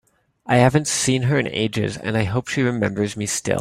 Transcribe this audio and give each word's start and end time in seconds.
I 0.47 0.55
haven’t 0.57 0.87
seen 0.87 1.21
her 1.29 1.37
in 1.37 1.45
ages, 1.45 1.95
and 1.95 2.17
I 2.17 2.23
hope 2.23 2.47
she 2.47 2.63
remembers 2.63 3.15
me 3.15 3.27
still! 3.27 3.59